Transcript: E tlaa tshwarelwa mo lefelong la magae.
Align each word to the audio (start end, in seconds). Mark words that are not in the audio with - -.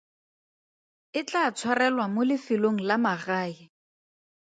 E 1.19 1.21
tlaa 1.27 1.49
tshwarelwa 1.55 2.05
mo 2.13 2.21
lefelong 2.29 2.79
la 2.87 2.95
magae. 3.05 3.55